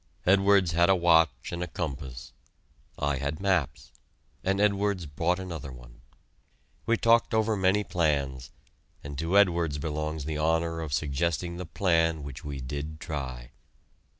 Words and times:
Edwards 0.25 0.71
had 0.71 0.89
a 0.89 0.95
watch 0.95 1.51
and 1.51 1.61
a 1.61 1.67
compass; 1.67 2.33
I 2.97 3.17
had 3.17 3.39
maps, 3.39 3.91
and 4.43 4.59
Edwards 4.59 5.05
bought 5.05 5.37
another 5.37 5.71
one. 5.71 6.01
We 6.87 6.97
talked 6.97 7.35
over 7.35 7.55
many 7.55 7.83
plans, 7.83 8.49
and 9.03 9.15
to 9.19 9.37
Edwards 9.37 9.77
belongs 9.77 10.25
the 10.25 10.39
honor 10.39 10.79
of 10.81 10.91
suggesting 10.91 11.57
the 11.57 11.67
plan 11.67 12.23
which 12.23 12.43
we 12.43 12.59
did 12.59 12.99
try. 12.99 13.51